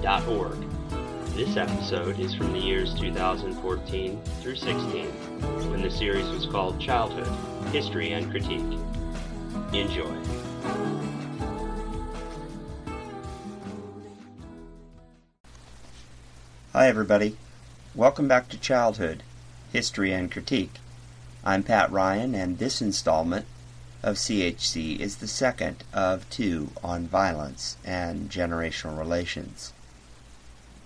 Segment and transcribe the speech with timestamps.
[0.00, 1.34] shcy.org.
[1.34, 5.06] This episode is from the years 2014 through 16,
[5.70, 7.28] when the series was called Childhood,
[7.68, 8.78] History and Critique.
[9.72, 10.14] Enjoy.
[16.72, 17.36] Hi, everybody.
[17.94, 19.22] Welcome back to Childhood,
[19.72, 20.74] History and Critique.
[21.44, 23.46] I'm Pat Ryan, and this installment
[24.02, 29.72] of CHC is the second of two on violence and generational relations.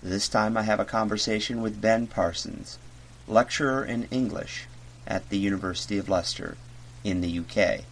[0.07, 2.79] This time I have a conversation with Ben Parsons,
[3.27, 4.67] lecturer in English
[5.07, 6.59] at the University of Leicester
[7.05, 7.87] in the UK.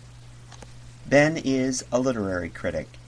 [1.07, 2.99] Ben is a literary critic.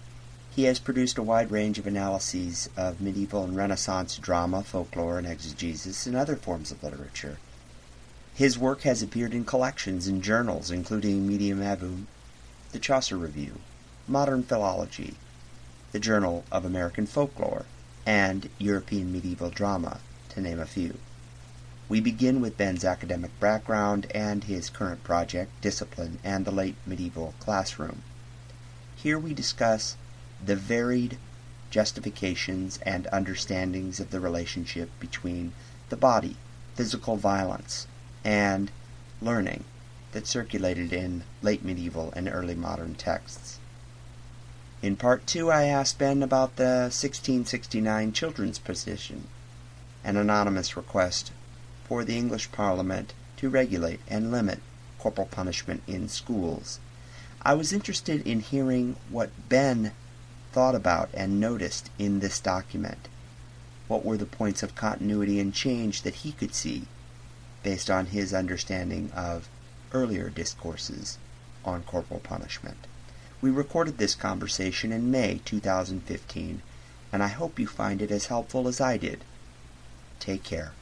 [0.56, 5.27] He has produced a wide range of analyses of medieval and Renaissance drama, folklore, and
[5.27, 7.36] exegesis, and other forms of literature.
[8.33, 12.05] His work has appeared in collections and journals including Medium Ævum,
[12.72, 13.61] the Chaucer Review,
[14.08, 15.16] Modern Philology,
[15.92, 17.66] the Journal of American Folklore,
[18.06, 20.98] and European Medieval Drama, to name a few.
[21.88, 27.34] We begin with Ben's academic background and his current project, Discipline and the Late Medieval
[27.41, 28.02] Classroom.
[28.96, 29.96] Here we discuss
[30.44, 31.19] the varied
[31.70, 35.52] justifications and understandings of the relationship between
[35.89, 36.36] the body,
[36.74, 37.86] physical violence,
[38.24, 38.70] and
[39.20, 39.64] learning
[40.12, 43.58] that circulated in late medieval and early modern texts.
[44.84, 49.28] In part two, I asked Ben about the 1669 children's petition,
[50.04, 51.32] an anonymous request
[51.88, 54.60] for the English Parliament to regulate and limit
[54.98, 56.80] corporal punishment in schools.
[57.40, 59.92] I was interested in hearing what Ben
[60.52, 63.08] thought about and noticed in this document.
[63.89, 66.89] What were the points of continuity and change that he could see
[67.62, 69.48] based on his understanding of
[69.94, 71.17] earlier discourses
[71.64, 72.86] on corporal punishment.
[73.44, 76.62] We recorded this conversation in May 2015,
[77.12, 79.22] and I hope you find it as helpful as I did.
[80.18, 80.72] Take care.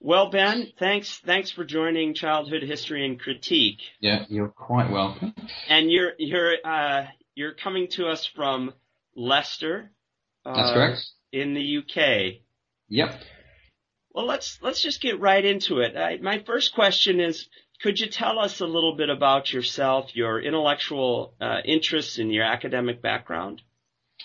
[0.00, 3.82] Well, Ben, thanks thanks for joining Childhood History and Critique.
[4.00, 5.32] Yeah, you're quite welcome.
[5.68, 8.74] And you're you're uh, you're coming to us from
[9.14, 9.92] Leicester.
[10.44, 11.06] Uh, That's correct.
[11.30, 12.40] In the UK.
[12.88, 13.20] Yep.
[14.10, 15.96] Well, let's let's just get right into it.
[15.96, 17.48] I, my first question is,
[17.82, 22.44] could you tell us a little bit about yourself, your intellectual uh, interests, and your
[22.44, 23.62] academic background?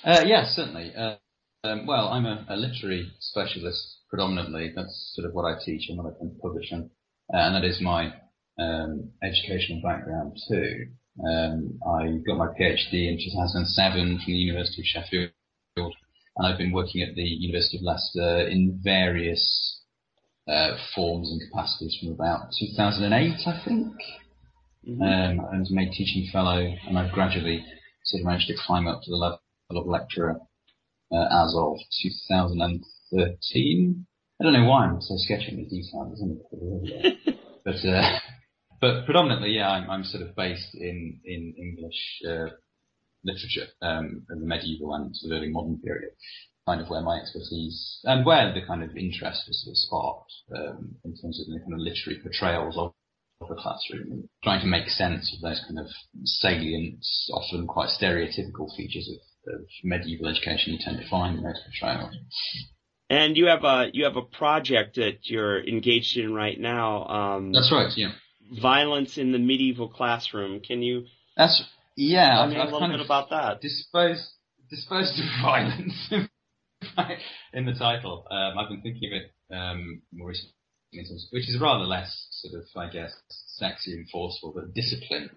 [0.03, 0.93] Uh, yes, certainly.
[0.95, 1.15] Uh,
[1.63, 4.71] um, well, I'm a, a, literary specialist predominantly.
[4.75, 6.89] That's sort of what I teach and what I can publish in,
[7.33, 8.13] uh, and that is my
[8.59, 10.87] um, educational background too.
[11.23, 15.31] Um, I got my PhD in 2007 from the University of Sheffield,
[15.75, 19.80] and I've been working at the University of Leicester in various
[20.47, 23.93] uh, forms and capacities from about 2008, I think.
[24.87, 25.01] Mm-hmm.
[25.01, 27.65] Um, I was made teaching fellow, and I've gradually
[28.03, 30.39] sort of managed to climb up to the level of lecturer
[31.11, 34.07] uh, as of 2013.
[34.39, 36.19] I don't know why I'm so sketching the details,
[37.63, 38.19] but uh,
[38.81, 42.49] but predominantly, yeah, I'm, I'm, sort of based in in English uh,
[43.23, 46.13] literature, um, in the medieval and sort of early modern period
[46.67, 50.33] kind of where my expertise and where the kind of interest was sort of sparked
[50.55, 52.93] um, in terms of the kind of literary portrayals of,
[53.41, 55.87] of the classroom trying to make sense of those kind of
[56.23, 61.61] salient, often quite stereotypical features of, of medieval education you tend to find in those
[61.65, 62.15] portrayals.
[63.09, 67.05] And you have a you have a project that you're engaged in right now.
[67.07, 67.91] Um, That's right.
[67.97, 68.11] Yeah.
[68.61, 70.61] Violence in the medieval classroom.
[70.61, 71.07] Can you?
[71.35, 71.61] That's
[71.97, 72.35] yeah.
[72.35, 73.59] Tell me I've, a little bit about that.
[73.59, 74.29] Disposed
[74.69, 76.29] disposed of violence in
[77.65, 78.25] the title.
[78.29, 80.53] Um, I've been thinking of it um, more recently,
[81.31, 85.29] which is rather less sort of, I guess, sexy and forceful, but discipline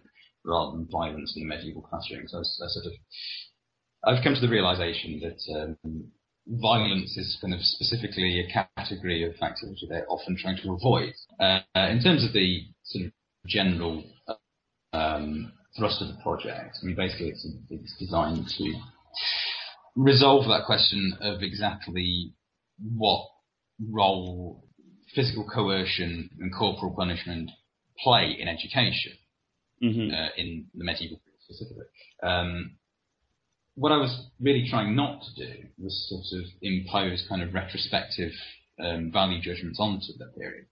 [0.44, 2.26] rather than violence in the medieval classroom.
[2.28, 2.92] So I, I sort of,
[4.04, 6.10] I've come to the realization that um,
[6.46, 11.14] violence is kind of specifically a category of activity they're often trying to avoid.
[11.40, 13.12] Uh, in terms of the sort of
[13.46, 14.04] general
[14.92, 18.74] um, thrust of the project, I mean, basically it's, it's designed to
[19.96, 22.32] resolve that question of exactly
[22.96, 23.26] what
[23.90, 24.64] role
[25.14, 27.50] physical coercion and corporal punishment
[28.02, 29.12] play in education
[29.82, 30.12] mm-hmm.
[30.12, 31.84] uh, in the medieval period specifically.
[32.22, 32.76] Um,
[33.76, 38.32] what I was really trying not to do was sort of impose kind of retrospective
[38.80, 40.66] um, value judgments onto the period.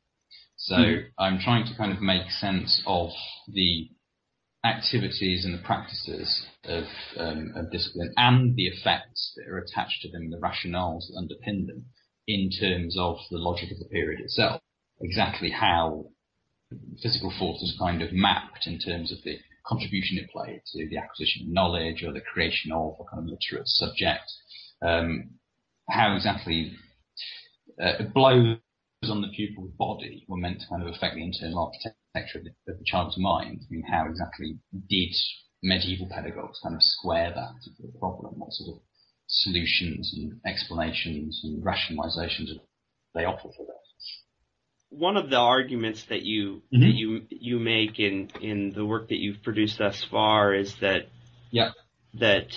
[0.56, 1.04] So mm.
[1.18, 3.10] I'm trying to kind of make sense of
[3.48, 3.88] the
[4.64, 6.84] activities and the practices of,
[7.16, 11.66] um, of discipline and the effects that are attached to them, the rationales that underpin
[11.66, 11.86] them
[12.28, 14.60] in terms of the logic of the period itself.
[15.00, 16.06] Exactly how
[17.02, 20.96] physical force is kind of mapped in terms of the contribution it played to the
[20.96, 24.30] acquisition of knowledge or the creation of a kind of literate subject.
[24.80, 25.30] Um,
[25.88, 26.72] how exactly
[27.82, 28.58] uh, blows
[29.10, 32.72] on the pupil's body were meant to kind of affect the internal architecture of the,
[32.72, 33.60] of the child's mind.
[33.62, 34.58] I mean, how exactly
[34.88, 35.14] did
[35.62, 38.34] medieval pedagogues kind of square that problem?
[38.38, 38.82] What sort of
[39.26, 42.60] solutions and explanations and rationalizations did
[43.14, 43.72] they offer for that?
[44.90, 46.80] One of the arguments that you mm-hmm.
[46.82, 51.06] that you you make in in the work that you've produced thus far is that
[51.50, 51.70] yeah
[52.14, 52.48] that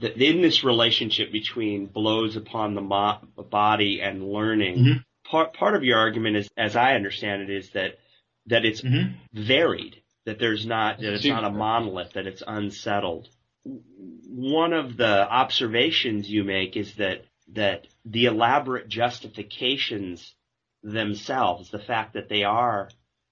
[0.00, 3.18] that in this relationship between blows upon the mo-
[3.50, 4.98] body and learning, mm-hmm
[5.30, 7.98] part part of your argument is, as I understand it, is that
[8.46, 9.14] that it's mm-hmm.
[9.32, 13.28] varied, that there's not that it's not a monolith, that it's unsettled.
[13.64, 17.24] One of the observations you make is that
[17.54, 20.34] that the elaborate justifications
[20.82, 22.88] themselves, the fact that they are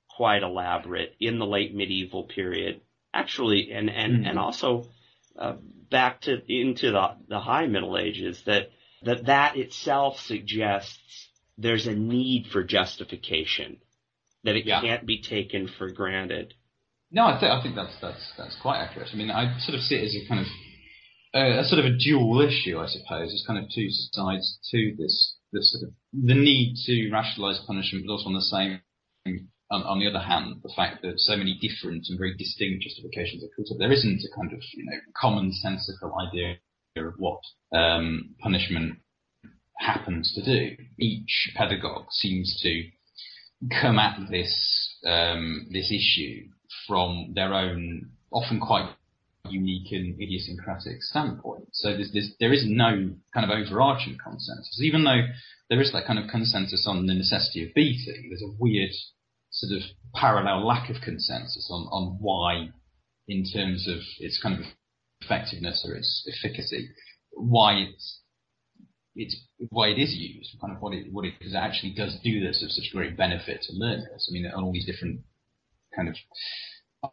[0.08, 2.81] quite elaborate in the late medieval period,
[3.12, 4.26] actually, and and mm-hmm.
[4.26, 4.88] and also
[5.38, 5.55] uh,
[5.91, 8.70] back to into the the high Middle Ages, that
[9.02, 13.78] that that itself suggests there's a need for justification
[14.44, 14.80] that it yeah.
[14.80, 16.54] can't be taken for granted.
[17.10, 19.08] No, I think I think that's that's that's quite accurate.
[19.12, 20.46] I mean, I sort of see it as a kind of
[21.34, 23.30] uh, a sort of a dual issue, I suppose.
[23.30, 28.04] There's kind of two sides to this this sort of the need to rationalise punishment,
[28.06, 28.80] but also on the same
[29.70, 33.42] on, on, the other hand, the fact that so many different and very distinct justifications
[33.42, 36.58] are put up, there isn't a kind of you know commonsensical idea
[36.96, 37.40] of what
[37.72, 38.98] um, punishment
[39.78, 40.76] happens to do.
[40.98, 42.84] Each pedagogue seems to
[43.80, 46.48] come at this um, this issue
[46.86, 48.90] from their own, often quite
[49.48, 51.68] unique and idiosyncratic standpoint.
[51.72, 55.22] So there's, there's, there is no kind of overarching consensus, even though
[55.68, 58.28] there is that kind of consensus on the necessity of beating.
[58.28, 58.90] There's a weird
[59.50, 59.82] sort of
[60.14, 62.70] parallel lack of consensus on, on why,
[63.28, 64.66] in terms of its kind of
[65.20, 66.88] effectiveness or its efficacy,
[67.32, 68.20] why it's
[69.16, 69.37] it's
[69.70, 72.70] why it is used, kind of what it what it actually does do this of
[72.70, 74.28] such great benefit to learners.
[74.28, 75.20] I mean, all these different
[75.94, 76.16] kind of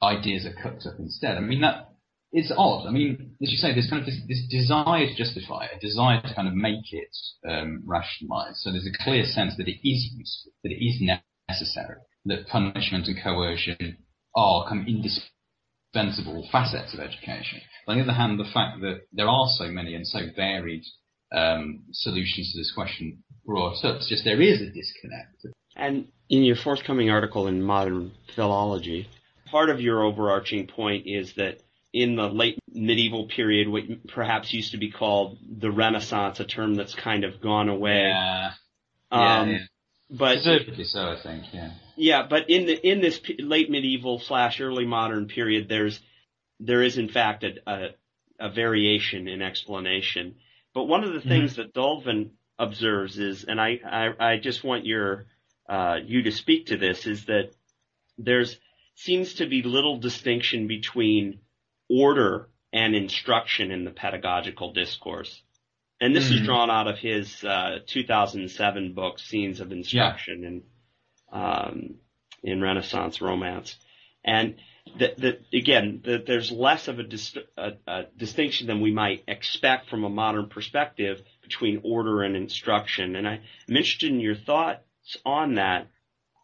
[0.01, 1.38] ideas are cooked up instead.
[1.38, 1.92] I mean, that
[2.31, 2.88] it's odd.
[2.88, 5.80] I mean, as you say, there's kind of this, this desire to justify it, a
[5.80, 7.15] desire to kind of make it
[7.48, 8.57] um, rationalized.
[8.57, 11.01] So there's a clear sense that it is useful, that it is
[11.50, 13.97] necessary, that punishment and coercion
[14.36, 17.59] are kind of indispensable facets of education.
[17.86, 20.83] But on the other hand, the fact that there are so many and so varied
[21.31, 23.98] um, solutions to this question brought up.
[23.98, 25.45] It's just there is a disconnect.
[25.75, 29.07] And in your forthcoming article in Modern Philology,
[29.50, 31.62] part of your overarching point is that
[31.94, 36.75] in the late medieval period, what perhaps used to be called the Renaissance, a term
[36.75, 38.07] that's kind of gone away.
[38.07, 38.51] Yeah.
[39.12, 39.57] Um, yeah, yeah.
[40.10, 41.45] But specifically so, I think.
[41.54, 41.72] Yeah.
[41.95, 46.00] Yeah, but in the in this late medieval slash early modern period, there's
[46.60, 47.89] there is in fact a, a,
[48.39, 50.36] a variation in explanation.
[50.73, 51.63] But one of the things mm-hmm.
[51.63, 55.25] that Dolven observes is, and I, I, I just want your
[55.68, 57.51] uh, you to speak to this, is that
[58.18, 58.57] there's
[58.95, 61.40] seems to be little distinction between
[61.90, 65.42] order and instruction in the pedagogical discourse.
[65.99, 66.31] And this mm.
[66.31, 66.45] is mm-hmm.
[66.45, 70.47] drawn out of his uh, 2007 book, Scenes of Instruction yeah.
[70.47, 70.63] in
[71.31, 71.95] um,
[72.44, 73.75] in Renaissance Romance.
[74.23, 74.56] And
[74.99, 79.23] that, that again, that there's less of a, dis- a, a, distinction than we might
[79.28, 83.16] expect from a modern perspective between order and instruction.
[83.16, 83.33] And I,
[83.69, 84.81] am interested in your thoughts
[85.25, 85.87] on that.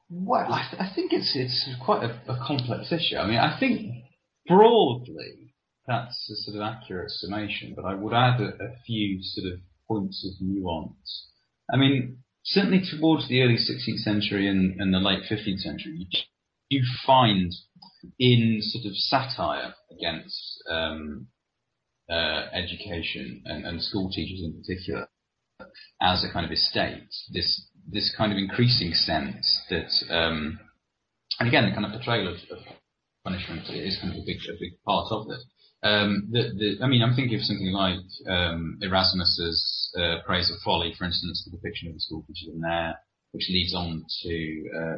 [0.09, 3.17] Well, I, th- I think it's it's quite a, a, complex issue.
[3.17, 4.05] I mean, I think
[4.47, 5.53] broadly
[5.85, 9.59] that's a sort of accurate summation, but I would add a, a few sort of
[9.87, 11.27] points of nuance.
[11.71, 16.19] I mean, certainly towards the early 16th century and, and the late 15th century, you,
[16.69, 17.51] you find
[18.19, 21.27] in sort of satire against um,
[22.09, 25.07] uh, education and, and, school teachers in particular
[26.01, 30.59] as a kind of estate, this this kind of increasing sense that, um,
[31.39, 32.63] and again, the kind of portrayal of, of,
[33.23, 35.39] punishment is kind of a big a big part of it.
[35.83, 40.57] Um, the, the, I mean, I'm thinking of something like um, Erasmus's uh, Praise of
[40.63, 42.95] Folly, for instance, the depiction of the school teachers in there,
[43.31, 44.95] which leads on to uh,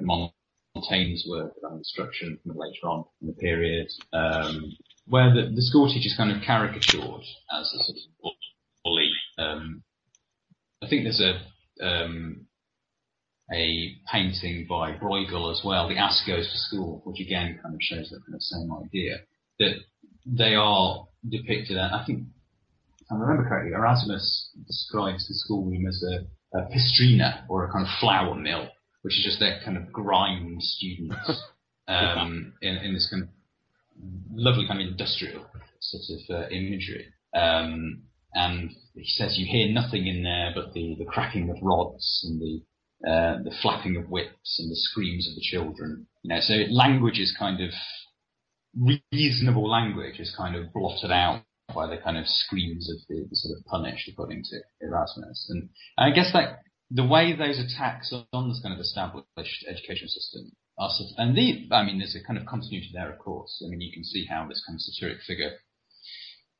[0.75, 3.88] Montaigne's work about instruction later on in the period.
[4.13, 4.71] Um,
[5.07, 8.31] where the, the school teacher's kind of caricatured as a sort of
[8.83, 9.11] bully.
[9.38, 9.83] Um,
[10.83, 11.41] I think there's a
[11.83, 12.45] um,
[13.51, 17.81] a painting by Bruegel as well, The Ass Goes to School, which again kind of
[17.81, 19.17] shows that kind of same idea
[19.59, 19.75] that
[20.25, 21.77] they are depicted.
[21.77, 22.27] At, I think,
[22.99, 27.85] if I remember correctly, Erasmus describes the schoolroom as a, a pistrina or a kind
[27.85, 28.67] of flour mill,
[29.01, 31.44] which is just their kind of grind students
[31.88, 33.29] um, in, in this kind of
[34.34, 35.46] lovely kind of industrial
[35.79, 37.08] sort of uh, imagery.
[37.34, 38.03] Um,
[38.34, 42.39] and he says you hear nothing in there but the, the cracking of rods and
[42.39, 42.62] the
[43.08, 46.06] uh, the flapping of whips and the screams of the children.
[46.22, 47.70] You know, so language is kind of
[49.12, 53.36] reasonable language is kind of blotted out by the kind of screams of the, the
[53.36, 55.48] sort of punished, according to Erasmus.
[55.50, 56.60] And, and I guess that
[56.91, 61.84] the way those attacks on this kind of established education system are, and the, I
[61.84, 63.63] mean, there's a kind of continuity there, of course.
[63.65, 65.51] I mean, you can see how this kind of satiric figure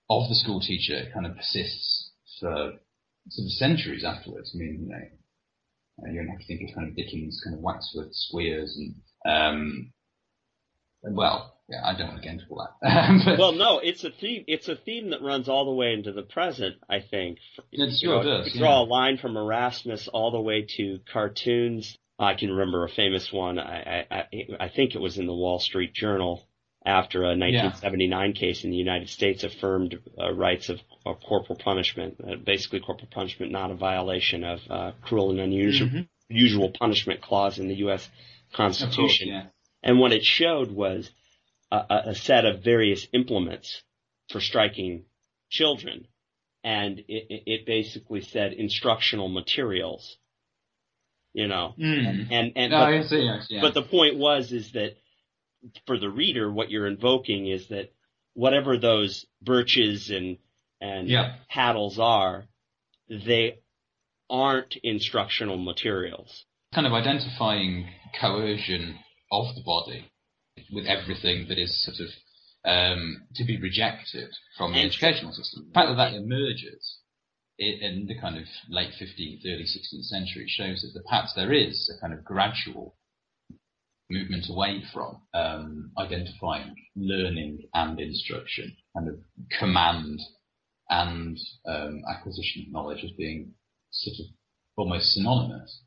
[0.10, 2.74] of the school teacher kind of persists for
[3.30, 4.52] sort of centuries afterwards.
[4.54, 8.14] I mean, you know, you have to think of kind of Dickens, kind of Wackford
[8.14, 8.96] Squeers, and
[9.26, 9.94] um,
[11.02, 13.38] well, yeah, I don't want to get into all that.
[13.40, 14.44] well, no, it's a theme.
[14.48, 16.78] It's a theme that runs all the way into the present.
[16.90, 17.38] I think.
[17.72, 18.54] It sure know, does.
[18.54, 21.98] You draw a line from Erasmus all the way to cartoons.
[22.18, 23.60] I can remember a famous one.
[23.60, 24.24] I, I,
[24.60, 26.44] I think it was in the Wall Street Journal
[26.86, 28.40] after a 1979 yeah.
[28.40, 32.16] case in the United States affirmed uh, rights of, of, corporal punishment.
[32.22, 36.02] Uh, basically, corporal punishment not a violation of uh, cruel and unusual mm-hmm.
[36.30, 38.10] usual punishment clause in the U.S.
[38.54, 39.30] Constitution.
[39.30, 39.44] Course, yeah.
[39.84, 41.10] And what it showed was
[41.72, 43.84] a, a, set of various implements
[44.30, 45.04] for striking
[45.50, 46.08] children,
[46.64, 50.18] and it, it basically said instructional materials.
[51.34, 52.28] You know, mm.
[52.32, 53.62] and and, no, but, see, yeah.
[53.62, 54.98] but the point was is that
[55.86, 57.94] for the reader, what you're invoking is that
[58.34, 60.38] whatever those birches and
[60.82, 61.36] and yeah.
[61.48, 62.46] paddles are,
[63.10, 63.60] they
[64.28, 66.46] aren't instructional materials.
[66.74, 67.88] Kind of identifying
[68.20, 68.98] coercion
[69.32, 70.10] of the body
[70.72, 72.14] with everything that is sort of
[72.66, 75.66] um, to be rejected from the educational system.
[75.68, 76.98] The fact that that emerges
[77.58, 82.00] in the kind of late 15th, early 16th century shows that perhaps there is a
[82.00, 82.96] kind of gradual
[84.10, 89.16] movement away from um, identifying learning and instruction, kind of
[89.60, 90.20] command
[90.90, 91.38] and
[91.68, 93.54] um, acquisition of knowledge as being
[93.92, 94.34] sort of
[94.78, 95.82] almost synonymous.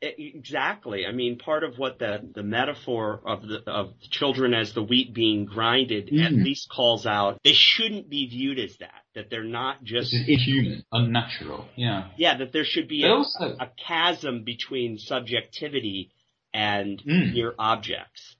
[0.00, 1.06] Exactly.
[1.06, 5.12] I mean, part of what the the metaphor of the of children as the wheat
[5.14, 6.24] being grinded mm.
[6.24, 9.02] at least calls out, they shouldn't be viewed as that.
[9.14, 11.66] That they're not just inhuman, unnatural.
[11.76, 12.08] Yeah.
[12.16, 12.38] Yeah.
[12.38, 16.12] That there should be a, also, a, chasm between subjectivity
[16.54, 17.34] and mm.
[17.34, 18.36] mere objects.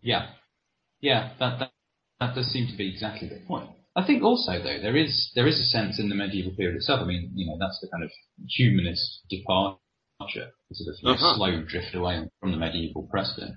[0.00, 0.28] Yeah.
[1.00, 1.32] Yeah.
[1.38, 1.72] That, that
[2.20, 3.70] that does seem to be exactly the point.
[3.94, 7.00] I think also though there is there is a sense in the medieval period itself.
[7.02, 8.10] I mean, you know, that's the kind of
[8.48, 9.78] humanist departure
[10.18, 11.36] departure, sort of uh-huh.
[11.36, 13.54] slow drift away from the medieval precedent.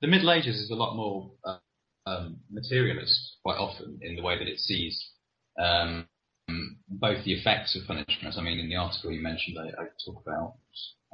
[0.00, 1.58] The Middle Ages is a lot more uh,
[2.06, 5.10] um, materialist, quite often, in the way that it sees
[5.60, 6.06] um,
[6.88, 8.36] both the effects of punishment.
[8.38, 10.54] I mean, in the article you mentioned, I, I talk about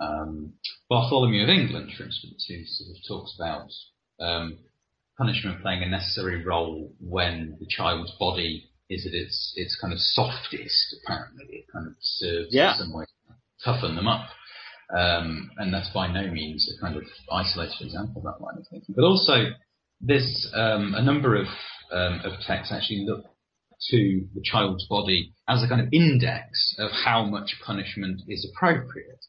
[0.00, 0.52] um,
[0.88, 3.68] Bartholomew of England, for instance, who sort of talks about
[4.20, 4.58] um,
[5.16, 9.98] punishment playing a necessary role when the child's body is at its its kind of
[9.98, 10.96] softest.
[11.02, 12.72] Apparently, it kind of serves yeah.
[12.72, 14.28] in some way to toughen them up.
[14.96, 18.94] Um, and that's by no means a kind of isolated example that line of thinking.
[18.94, 19.50] But also,
[20.00, 21.46] there's um, a number of,
[21.92, 23.24] um, of texts actually look
[23.90, 29.24] to the child's body as a kind of index of how much punishment is appropriate.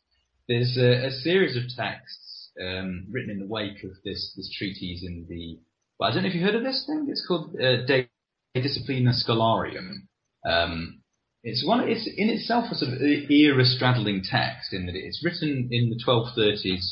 [0.48, 5.04] There's a, a series of texts um, written in the wake of this, this treatise
[5.04, 5.60] in the,
[6.00, 7.08] well, I don't know if you've heard of this thing.
[7.10, 8.10] It's called uh, De
[8.56, 10.08] Disciplina Scholarium.
[10.46, 11.02] Um,
[11.46, 11.88] it's one.
[11.88, 16.84] It's in itself a sort of era-straddling text in that it's written in the 1230s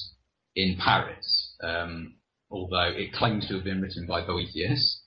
[0.55, 2.15] in Paris, um,
[2.51, 5.01] although it claims to have been written by Boethius.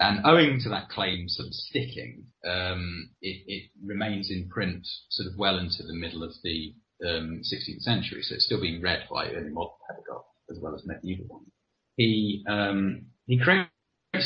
[0.00, 5.28] And owing to that claim sort of sticking, um, it, it, remains in print sort
[5.30, 6.74] of well into the middle of the
[7.06, 10.84] um, 16th century, so it's still being read by early modern pedagogues as well as
[10.84, 11.48] medieval ones.
[11.96, 13.70] He um, he creates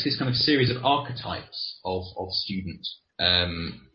[0.03, 3.88] this kind of series of archetypes of of students um,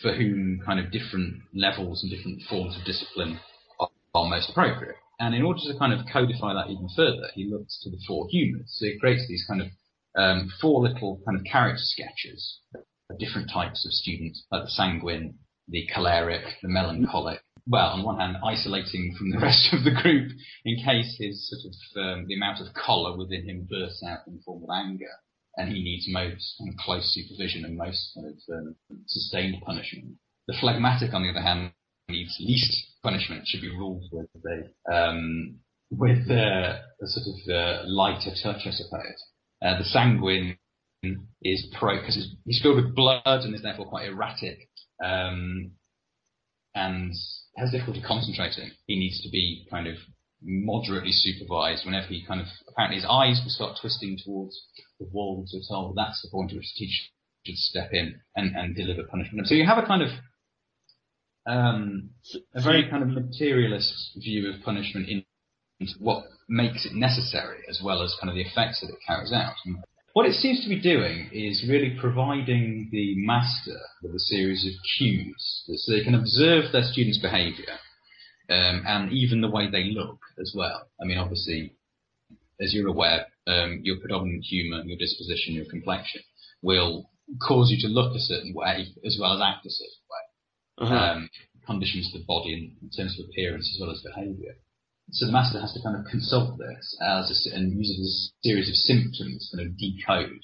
[0.00, 3.38] for whom kind of different levels and different forms of discipline
[3.80, 4.96] are, are, most appropriate.
[5.20, 8.26] And in order to kind of codify that even further, he looks to the four
[8.30, 8.74] humors.
[8.78, 9.68] So he creates these kind of
[10.16, 15.34] um, four little kind of character sketches of different types of students, like the sanguine,
[15.68, 17.40] the choleric, the melancholic.
[17.68, 20.32] Well, on one hand, isolating from the rest of the group
[20.64, 24.34] in case his sort of um, the amount of choler within him bursts out in
[24.34, 25.12] the form of anger
[25.56, 30.14] and he needs most kind of close supervision and most kind of um, sustained punishment.
[30.48, 31.72] The phlegmatic, on the other hand,
[32.08, 33.46] needs least punishment.
[33.46, 35.58] Should be ruled with a um,
[35.90, 39.20] with uh, a sort of uh, lighter touch, I suppose.
[39.62, 40.56] Uh, the sanguine
[41.42, 44.68] is pro because he's filled with blood and is therefore quite erratic
[45.04, 45.72] um,
[46.74, 47.12] and
[47.56, 48.70] has difficulty concentrating.
[48.86, 49.96] He needs to be kind of
[50.44, 54.60] moderately supervised whenever he kind of apparently his eyes will start twisting towards
[54.98, 57.02] the wall so told that's the point at which the teacher
[57.44, 59.46] should step in and, and deliver punishment.
[59.46, 60.10] So you have a kind of
[61.44, 62.10] um,
[62.54, 65.24] a very kind of materialist view of punishment in
[65.98, 69.54] what makes it necessary as well as kind of the effects that it carries out.
[69.64, 69.78] And
[70.12, 74.72] what it seems to be doing is really providing the master with a series of
[74.96, 77.78] cues so they can observe their students' behaviour
[78.48, 80.88] um, and even the way they look as well.
[81.00, 81.74] I mean, obviously,
[82.60, 86.22] as you're aware, um, your predominant humour, your disposition, your complexion
[86.62, 90.86] will cause you to look a certain way as well as act a certain way.
[90.86, 90.94] Uh-huh.
[90.94, 91.30] Um,
[91.66, 94.54] conditions the body in, in, terms of appearance as well as behaviour.
[95.10, 98.32] So the master has to kind of consult this as a, and use it as
[98.32, 100.42] a series of symptoms, kind of decode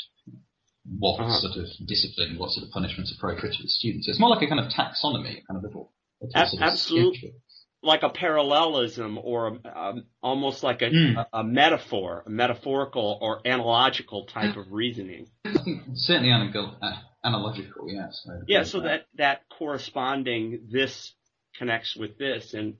[0.98, 1.40] what uh-huh.
[1.40, 4.04] sort of discipline, what sort of punishments appropriate to the student.
[4.04, 5.92] So it's more like a kind of taxonomy, kind of little.
[6.20, 7.34] little Absolutely
[7.82, 11.16] like a parallelism or a, um, almost like a, mm.
[11.16, 15.28] a, a, metaphor, a metaphorical or analogical type of reasoning.
[15.94, 16.92] Certainly analogical, uh,
[17.24, 18.26] analogical yes.
[18.46, 18.86] Yeah, so that.
[18.86, 21.12] that, that corresponding this
[21.56, 22.74] connects with this, and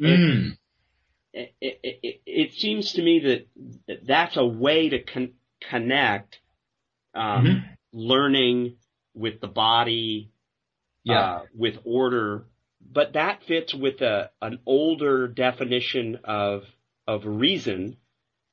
[0.00, 0.56] mm.
[1.32, 3.46] it, it, it, it, seems to me
[3.88, 5.34] that that's a way to con-
[5.70, 6.38] connect
[7.14, 7.58] um, mm-hmm.
[7.92, 8.76] learning
[9.14, 10.30] with the body,
[11.04, 11.20] yeah.
[11.20, 12.46] Uh, with order
[12.92, 16.62] but that fits with a an older definition of
[17.06, 17.96] of reason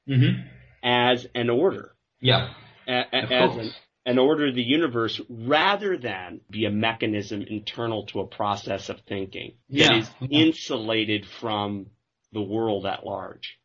[0.08, 0.42] mm-hmm.
[0.84, 1.96] as an order.
[2.20, 2.54] Yeah,
[2.88, 3.72] a, as an,
[4.06, 9.00] an order of the universe, rather than be a mechanism internal to a process of
[9.08, 9.90] thinking yeah.
[9.90, 11.88] that is insulated from
[12.34, 13.60] the world at large.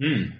[0.00, 0.32] Mm.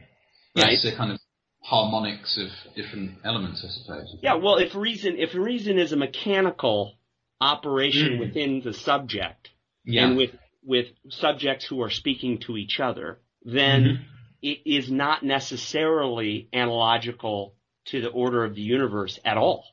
[0.56, 0.72] Right?
[0.72, 1.20] Yes, the kind of
[1.62, 4.16] harmonics of different elements, I suppose.
[4.22, 6.94] Yeah, well, if reason if reason is a mechanical
[7.40, 8.20] operation mm.
[8.20, 9.50] within the subject,
[9.84, 10.06] yeah.
[10.06, 10.30] and with
[10.64, 14.02] with subjects who are speaking to each other, then mm-hmm.
[14.42, 17.54] it is not necessarily analogical
[17.86, 19.64] to the order of the universe at all.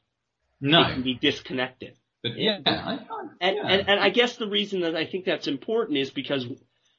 [0.60, 1.96] No, it can be disconnected.
[2.22, 3.02] But yeah, and,
[3.42, 3.68] yeah.
[3.68, 6.46] And, and I guess the reason that I think that's important is because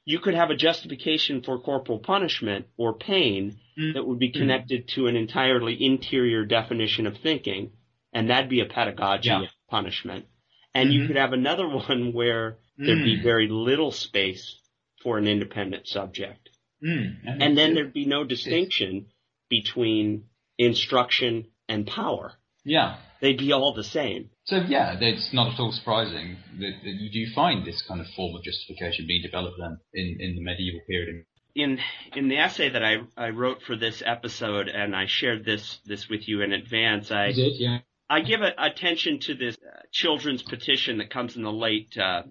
[0.05, 3.93] you could have a justification for corporal punishment or pain mm-hmm.
[3.93, 5.01] that would be connected mm-hmm.
[5.01, 7.71] to an entirely interior definition of thinking,
[8.11, 9.45] and that'd be a pedagogy yeah.
[9.69, 10.25] punishment.
[10.73, 11.01] And mm-hmm.
[11.01, 13.23] you could have another one where there'd be hmm.
[13.23, 14.57] very little space
[15.03, 16.49] for an independent subject.
[16.83, 19.07] Mm, and then there'd be no distinction
[19.49, 20.25] between
[20.57, 22.33] instruction and power.
[22.65, 22.97] Yeah.
[23.21, 24.29] They'd be all the same.
[24.45, 28.07] So yeah, it's not at all surprising that, that you do find this kind of
[28.15, 31.25] form of justification being developed then in, in the medieval period.
[31.55, 31.79] In
[32.15, 36.09] in the essay that I, I wrote for this episode, and I shared this this
[36.09, 37.79] with you in advance, I did, yeah.
[38.13, 42.21] I give attention to this uh, children's petition that comes in the late uh,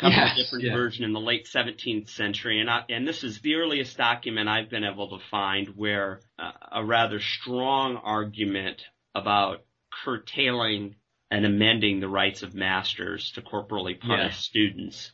[0.00, 0.74] couple yes, of different yeah.
[0.74, 4.70] versions in the late 17th century, and I, and this is the earliest document I've
[4.70, 8.80] been able to find where uh, a rather strong argument
[9.14, 9.66] about
[10.02, 10.94] curtailing
[11.30, 14.38] and amending the rights of masters to corporally punish yeah.
[14.38, 15.12] students.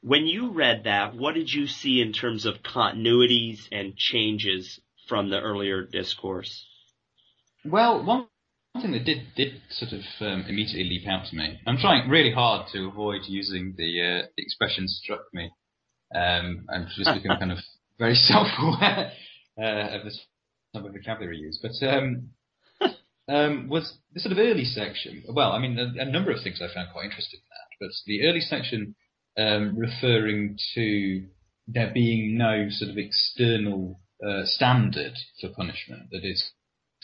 [0.00, 5.30] When you read that, what did you see in terms of continuities and changes from
[5.30, 6.66] the earlier discourse?
[7.64, 8.26] Well, one
[8.80, 11.60] thing that did did sort of um, immediately leap out to me.
[11.66, 15.50] I'm trying really hard to avoid using the, uh, the expression "struck me."
[16.14, 17.58] Um, I'm just becoming kind of
[17.98, 19.12] very self-aware
[19.60, 20.12] uh, of the
[20.74, 21.60] type of vocabulary used.
[21.62, 22.30] But um,
[23.28, 25.22] um, was the sort of early section.
[25.28, 27.86] Well, I mean, a, a, number of things I found quite interesting in that.
[27.86, 28.94] But the early section
[29.36, 31.26] um, referring to
[31.66, 36.52] there being no sort of external uh, standard for punishment that is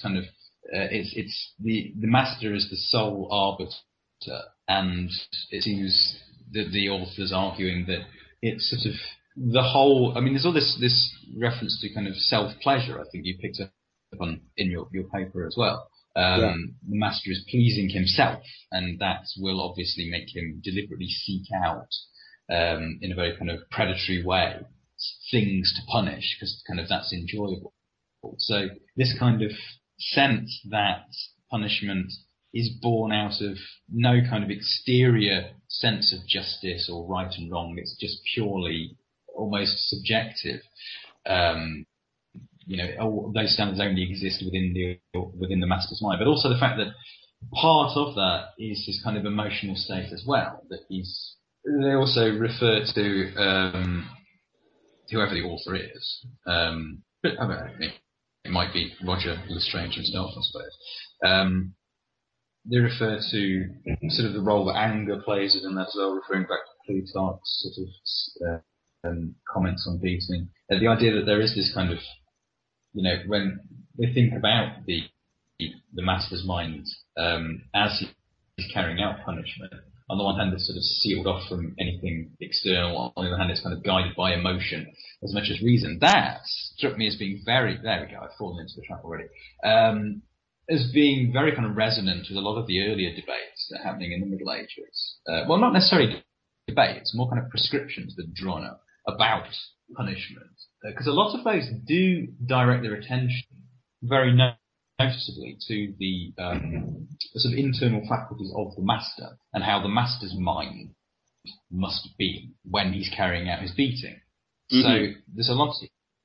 [0.03, 0.25] kind of
[0.73, 5.11] uh, it's it's the the master is the sole arbiter, and
[5.51, 6.19] it seems
[6.53, 8.01] that the author's arguing that
[8.41, 8.99] it's sort of
[9.37, 10.15] the whole.
[10.17, 13.01] I mean, there's all this this reference to kind of self pleasure.
[13.01, 13.71] I think you picked up
[14.21, 15.89] on in your your paper as well.
[16.17, 16.55] Um, yeah.
[16.91, 21.89] The master is pleasing himself, and that will obviously make him deliberately seek out,
[22.51, 24.61] um, in a very kind of predatory way,
[25.31, 27.73] things to punish because kind of that's enjoyable.
[28.39, 29.51] So this kind of
[29.99, 31.07] sense that
[31.51, 32.13] punishment
[32.53, 33.57] is born out of
[33.93, 37.77] no kind of exterior sense of justice or right and wrong.
[37.79, 38.97] It's just purely
[39.35, 40.61] almost subjective.
[41.27, 41.87] Um,
[42.67, 46.59] you know, those standards only exist within the within the master's mind, but also the
[46.59, 46.95] fact that
[47.53, 50.63] part of that is his kind of emotional state as well.
[50.71, 54.09] That he's they also refer to um,
[55.11, 56.27] whoever the author is.
[56.47, 57.47] Um, but I
[57.79, 57.93] mean,
[58.45, 60.79] it might be Roger L'Estrange himself, I suppose.
[61.25, 61.75] Um,
[62.71, 63.69] they refer to
[64.09, 67.75] sort of the role that anger plays within that as well, referring back to Plutarch's
[68.41, 68.63] sort of
[69.05, 70.49] uh, um, comments on beating.
[70.71, 71.99] Uh, the idea that there is this kind of,
[72.95, 73.61] you know, when
[73.97, 75.03] we think about the
[75.95, 76.85] the master's mind
[77.17, 78.03] um, as
[78.57, 79.73] he's carrying out punishment,
[80.11, 83.13] on the one hand, it's sort of sealed off from anything external.
[83.17, 84.87] On the other hand, it's kind of guided by emotion
[85.23, 85.99] as much as reason.
[86.01, 89.29] That struck me as being very, there we go, I've fallen into the trap already,
[89.65, 90.23] um,
[90.69, 93.85] as being very kind of resonant with a lot of the earlier debates that are
[93.85, 95.17] happening in the Middle Ages.
[95.27, 96.23] Uh, well, not necessarily
[96.69, 99.49] debates, more kind of prescriptions that are drawn up about
[99.97, 100.51] punishment.
[100.83, 103.43] Because uh, a lot of those do direct their attention
[104.03, 104.35] very
[104.99, 110.35] noticeably to the, um, sort of internal faculties of the master and how the master's
[110.39, 110.95] mind
[111.71, 114.21] must be when he's carrying out his beating.
[114.73, 114.83] Mm-hmm.
[114.83, 115.75] So there's a lot,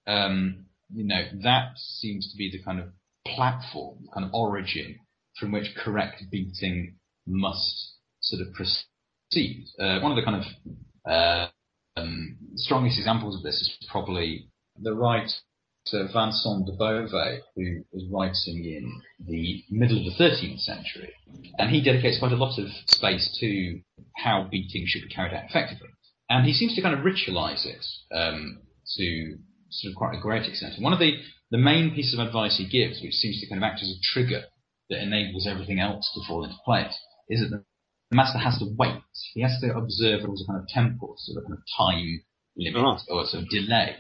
[0.08, 2.88] um, you know, that seems to be the kind of
[3.26, 5.00] platform, the kind of origin
[5.40, 6.96] from which correct beating
[7.28, 9.66] must sort of proceed.
[9.80, 11.48] Uh, one of the kind of uh,
[11.98, 14.50] um, strongest examples of this is probably
[14.82, 15.30] the right
[15.92, 21.14] to Vincent de Beauvais, who was writing in the middle of the 13th century,
[21.58, 23.80] and he dedicates quite a lot of space to
[24.18, 25.90] how beating should be carried out effectively.
[26.30, 28.62] And he seems to kind of ritualize it um,
[28.98, 29.38] to
[29.70, 30.76] sort of quite a great extent.
[30.76, 31.14] And one of the,
[31.52, 34.02] the main pieces of advice he gives, which seems to kind of act as a
[34.14, 34.44] trigger
[34.90, 36.98] that enables everything else to fall into place,
[37.30, 39.02] is that the master has to wait.
[39.34, 42.22] He has to observe there was a kind of tempo, sort of kind of time
[42.58, 43.16] limit oh.
[43.16, 43.96] or sort of delay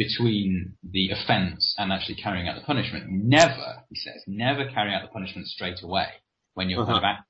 [0.00, 3.04] between the offence and actually carrying out the punishment.
[3.10, 6.06] Never, he says, never carry out the punishment straight away
[6.54, 7.00] when you're uh-huh.
[7.00, 7.24] kind of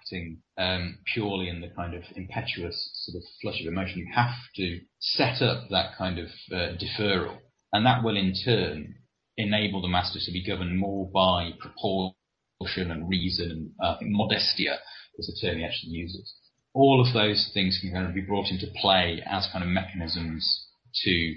[0.00, 3.98] acting um, purely in the kind of impetuous sort of flush of emotion.
[3.98, 7.38] You have to set up that kind of uh, deferral,
[7.72, 8.96] and that will in turn
[9.36, 14.78] enable the master to be governed more by proportion and reason and uh, modestia
[15.16, 16.34] is the term he actually uses.
[16.74, 20.66] All of those things can kind of be brought into play as kind of mechanisms
[21.04, 21.36] to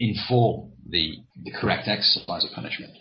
[0.00, 2.92] inform the, the correct exercise of punishment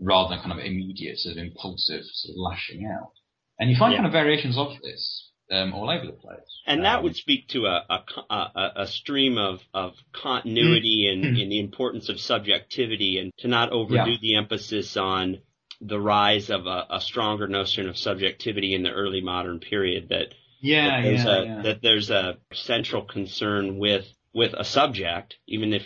[0.00, 3.12] rather than kind of immediate sort of impulsive sort of lashing out.
[3.58, 3.98] And you find yeah.
[3.98, 6.40] kind of variations of this um, all over the place.
[6.66, 11.12] And um, that would speak to a, a, a, a stream of, of continuity mm,
[11.12, 11.48] and, mm.
[11.48, 14.16] the importance of subjectivity and to not overdo yeah.
[14.20, 15.38] the emphasis on
[15.80, 20.32] the rise of a, a, stronger notion of subjectivity in the early modern period that
[20.60, 21.62] yeah, that there's, yeah, a, yeah.
[21.62, 25.82] that there's a central concern with with a subject, even if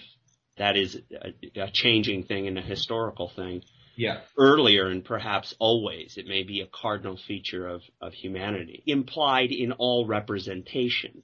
[0.59, 3.63] that is a, a changing thing and a historical thing.
[3.97, 4.21] Yeah.
[4.37, 9.73] Earlier and perhaps always, it may be a cardinal feature of, of humanity, implied in
[9.73, 11.23] all representation.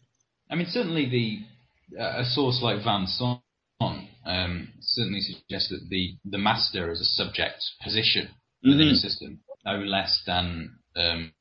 [0.51, 3.41] I mean, certainly the uh, a source like Vincent
[4.25, 8.29] um, certainly suggests that the, the master is a subject position
[8.63, 8.89] within mm-hmm.
[8.91, 11.33] the system, no less than um,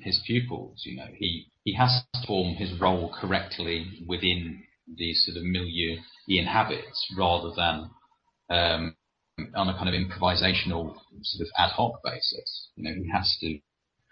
[0.00, 0.82] his pupils.
[0.84, 5.98] You know, he he has to form his role correctly within the sort of milieu
[6.26, 7.90] he inhabits rather than
[8.50, 8.96] um,
[9.54, 12.68] on a kind of improvisational sort of ad hoc basis.
[12.76, 13.58] You know, he has to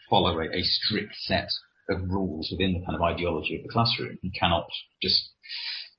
[0.09, 1.49] follow a, a strict set
[1.89, 4.19] of rules within the kind of ideology of the classroom.
[4.23, 4.67] He cannot
[5.03, 5.31] just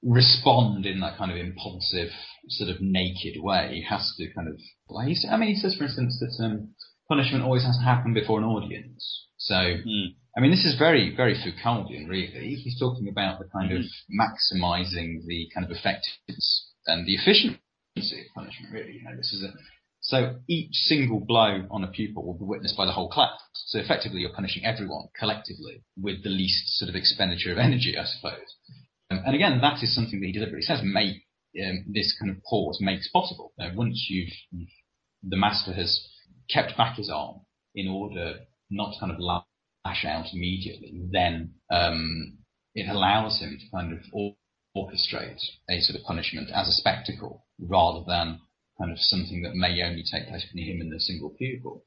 [0.04, 2.10] respond in that kind of impulsive,
[2.50, 3.70] sort of naked way.
[3.74, 4.56] He has to kind of,
[4.98, 6.74] I mean, he says, for instance, that um,
[7.08, 9.28] punishment always has to happen before an audience.
[9.38, 10.16] So, mm.
[10.36, 12.56] I mean, this is very, very Foucauldian, really.
[12.56, 13.82] He's talking about the kind mm-hmm.
[13.82, 17.60] of maximizing the kind of effectiveness and the efficiency
[17.98, 18.94] of punishment, really.
[18.94, 19.52] You know, this is a,
[20.00, 23.40] so each single blow on a pupil will be witnessed by the whole class.
[23.54, 28.06] So effectively, you're punishing everyone collectively with the least sort of expenditure of energy, I
[28.06, 28.56] suppose.
[29.12, 31.18] Um, and again, that is something that he deliberately says make
[31.62, 33.52] um, this kind of pause makes possible.
[33.58, 34.70] Now, once you've, you've,
[35.24, 36.08] the master has
[36.50, 37.42] kept back his arm
[37.76, 38.40] in order
[38.70, 39.20] not to kind of
[39.86, 42.38] lash out immediately, then um,
[42.76, 44.00] it allows him to kind of
[44.76, 48.40] orchestrate a sort of punishment as a spectacle rather than
[48.80, 51.84] kind of something that may only take place between him and the single pupil.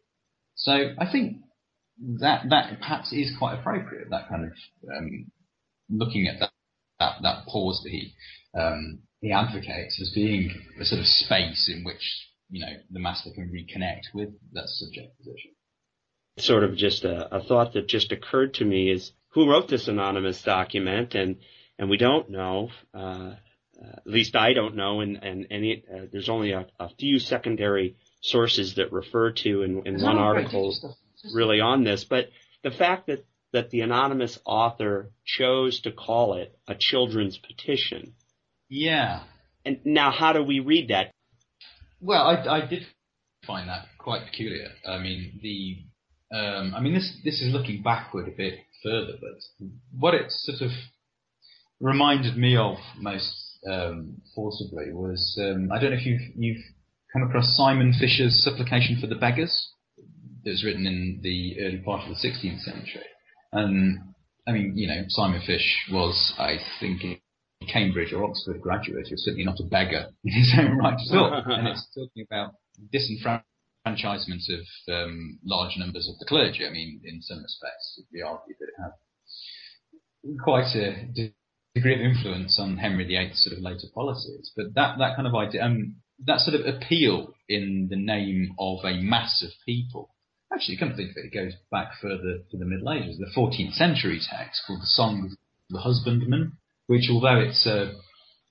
[0.54, 1.38] So I think
[2.20, 4.10] that that perhaps is quite appropriate.
[4.10, 4.52] That kind of
[4.96, 5.30] um,
[5.88, 6.50] looking at that,
[7.00, 8.12] that that pause that he
[8.58, 13.30] um, he advocates as being a sort of space in which you know the master
[13.34, 15.53] can reconnect with that subject position
[16.38, 19.88] sort of just a, a thought that just occurred to me is who wrote this
[19.88, 21.36] anonymous document and
[21.78, 23.34] and we don't know uh,
[23.82, 26.88] uh, at least I don't know, and and, and it, uh, there's only a, a,
[26.98, 30.74] few secondary sources that refer to in, in one article
[31.34, 32.04] really on this.
[32.04, 32.28] But
[32.62, 38.14] the fact that that the anonymous author chose to call it a children's petition.
[38.68, 39.22] Yeah.
[39.64, 41.12] And now, how do we read that?
[42.00, 42.86] Well, I, I did
[43.46, 44.68] find that quite peculiar.
[44.86, 45.84] I mean, the
[46.32, 50.60] um, I mean, this this is looking backward a bit further, but what it sort
[50.60, 50.70] of
[51.80, 56.64] reminded me of most um, forcibly was um, I don't know if you've you've
[57.12, 59.70] come across Simon Fish's Supplication for the Beggars
[60.44, 63.04] that was written in the early part of the 16th century.
[63.52, 63.98] And
[64.46, 67.20] I mean, you know, Simon Fish was, I think, a
[67.66, 69.06] Cambridge or Oxford graduate.
[69.06, 71.32] He was certainly not a beggar in his own right at all.
[71.46, 72.54] and it's talking about
[73.86, 76.66] disenfranchisement of um, large numbers of the clergy.
[76.66, 81.06] I mean, in some respects, we argue that it had quite a
[81.74, 84.50] degree of influence on Henry VIII's sort of later policies.
[84.56, 88.78] But that, that kind of idea, um, that sort of appeal in the name of
[88.84, 90.10] a mass of people.
[90.52, 93.18] Actually, come to think of it, it goes back further to the Middle Ages.
[93.18, 96.52] The 14th century text called the Song of the Husbandman,
[96.86, 97.92] which, although it's a,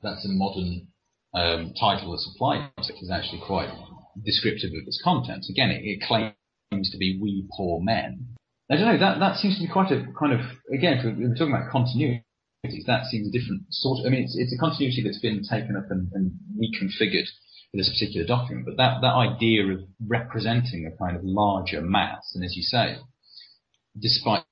[0.01, 0.87] that's a modern
[1.33, 3.69] um, title that's applied to it, is actually quite
[4.23, 5.49] descriptive of its contents.
[5.49, 8.35] Again, it, it claims to be we poor men.
[8.71, 8.99] I don't know.
[8.99, 10.41] That that seems to be quite a kind of
[10.73, 10.97] again.
[10.97, 12.23] If we're talking about continuity,
[12.87, 13.99] that seems a different sort.
[13.99, 17.27] Of, I mean, it's, it's a continuity that's been taken up and, and reconfigured
[17.71, 18.65] for this particular document.
[18.65, 22.97] But that that idea of representing a kind of larger mass, and as you say,
[23.99, 24.43] despite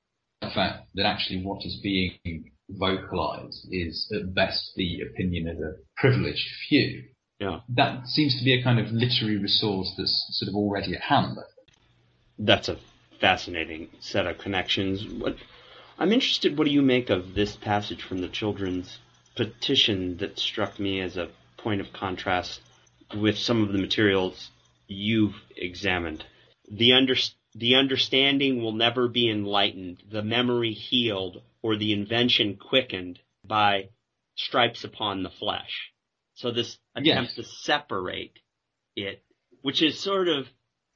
[0.42, 5.74] the fact that actually what is being vocalized is at best the opinion of a
[5.98, 7.04] privileged few.
[7.42, 7.62] Yeah.
[7.70, 11.40] That seems to be a kind of literary resource that's sort of already at hand.
[12.38, 12.78] That's a
[13.20, 15.08] fascinating set of connections.
[15.08, 15.38] What
[15.98, 19.00] I'm interested, what do you make of this passage from the children's
[19.36, 22.62] petition that struck me as a point of contrast
[23.18, 24.52] with some of the materials
[24.88, 26.24] you've examined?
[26.72, 27.16] The, under,
[27.56, 33.90] the understanding will never be enlightened, the memory healed, or the invention quickened by
[34.36, 35.91] stripes upon the flesh.
[36.42, 37.36] So this attempt yes.
[37.36, 38.40] to separate
[38.96, 39.24] it,
[39.62, 40.48] which is sort of,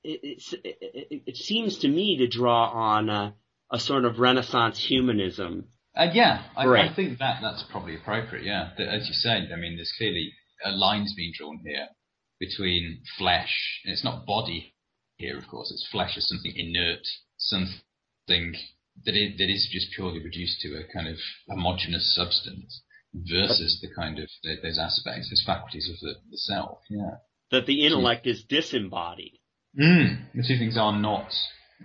[0.04, 3.36] it, it, it, it seems to me to draw on a,
[3.72, 5.66] a sort of Renaissance humanism.
[5.96, 8.44] Uh, yeah, I, I, think that that's probably appropriate.
[8.44, 10.34] Yeah, as you said, I mean, there's clearly
[10.66, 11.88] a lines being drawn here
[12.40, 14.74] between flesh, and it's not body
[15.18, 15.72] here, of course.
[15.72, 18.56] It's flesh as something inert, something
[19.06, 21.18] that is, that is just purely reduced to a kind of
[21.50, 22.82] homogeneous substance,
[23.30, 26.80] versus the kind of those aspects, those faculties of the, the self.
[26.90, 27.18] Yeah,
[27.52, 29.40] that the intellect is disembodied.
[29.80, 31.32] Mm, the two things are not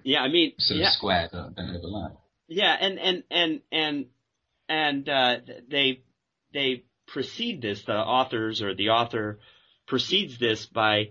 [0.03, 0.91] yeah, I mean, sort of yeah.
[0.91, 2.13] square, don't, don't overlap.
[2.49, 4.07] Yeah, and and and and
[4.69, 5.37] and uh,
[5.69, 6.03] they
[6.53, 7.83] they precede this.
[7.83, 9.39] The authors or the author
[9.87, 11.11] precedes this by,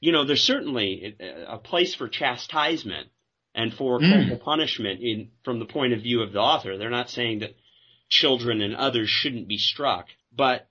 [0.00, 1.16] you know, there's certainly
[1.48, 3.08] a place for chastisement
[3.54, 4.12] and for mm.
[4.12, 6.76] corporal punishment in from the point of view of the author.
[6.78, 7.54] They're not saying that
[8.08, 10.66] children and others shouldn't be struck, but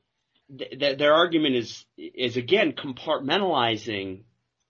[0.56, 4.24] th- th- their argument is is again compartmentalizing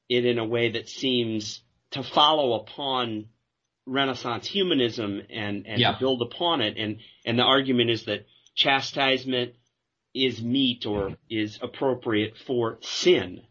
[0.10, 3.26] it in a way that seems to follow upon
[3.86, 5.98] Renaissance humanism and, and yeah.
[6.00, 6.78] build upon it.
[6.78, 9.54] And, and the argument is that chastisement
[10.14, 13.42] is meet or is appropriate for sin.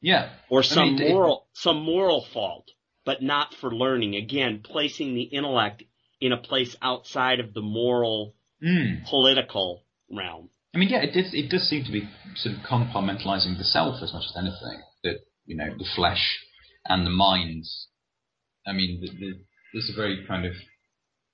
[0.00, 0.30] Yeah.
[0.50, 2.70] Or some I mean, moral, it, some moral fault,
[3.04, 4.14] but not for learning.
[4.14, 5.82] Again, placing the intellect
[6.20, 9.04] in a place outside of the moral, mm.
[9.08, 10.50] political realm.
[10.74, 14.02] I mean, yeah, it does, it does seem to be sort of compartmentalizing the self
[14.02, 14.82] as much as anything.
[15.04, 16.38] That, you know, the flesh
[16.86, 17.88] and the minds.
[18.66, 19.32] I mean, the, the,
[19.72, 20.52] there's a very kind of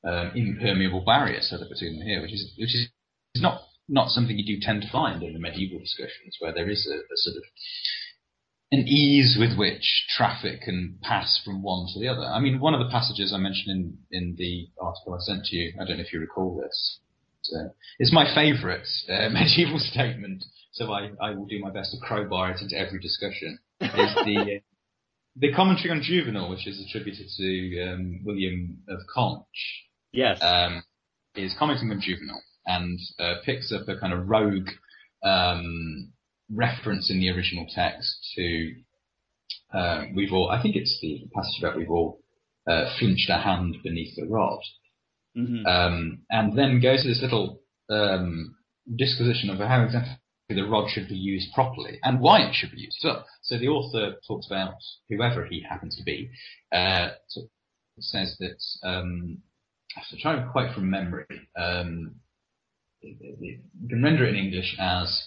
[0.05, 2.89] um, impermeable barrier set up between them here, which is which is
[3.37, 6.87] not not something you do tend to find in the medieval discussions, where there is
[6.91, 7.43] a, a sort of
[8.73, 12.23] an ease with which traffic can pass from one to the other.
[12.23, 13.71] I mean, one of the passages I mentioned
[14.11, 16.99] in, in the article I sent to you, I don't know if you recall this,
[17.55, 21.99] uh, it's my favourite uh, medieval statement, so I, I will do my best to
[22.07, 23.59] crowbar it into every discussion.
[23.81, 24.61] Is the
[25.37, 29.47] the commentary on Juvenal, which is attributed to um, William of Conches,
[30.13, 30.83] yes, um,
[31.35, 34.69] is commenting on Juvenal and uh, picks up a kind of rogue
[35.25, 36.13] um,
[36.55, 38.75] reference in the original text to
[39.75, 40.51] uh, we've all.
[40.51, 42.21] I think it's the passage about we've all
[42.69, 44.61] uh, flinched our hand beneath the rod,
[45.37, 45.67] mm-hmm.
[45.67, 47.61] Um, and then goes to this little
[47.91, 48.55] um,
[48.97, 50.17] disquisition of how exactly
[50.49, 52.99] the rod should be used properly and why it should be used.
[53.01, 54.75] So, so the author talks about
[55.09, 56.31] whoever he happens to be,
[56.73, 57.43] uh, so
[57.99, 59.39] says that, um,
[59.97, 62.17] I have to try and quote from memory, um,
[63.01, 65.23] you can render it in English as